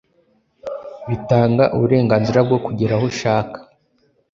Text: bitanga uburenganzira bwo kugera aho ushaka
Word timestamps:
bitanga 1.09 1.63
uburenganzira 1.75 2.39
bwo 2.47 2.57
kugera 2.65 2.93
aho 2.97 3.05
ushaka 3.11 3.57